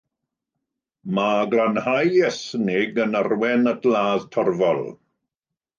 [1.17, 4.85] Mae glanhau ethnig yn arwain at ladd torfol.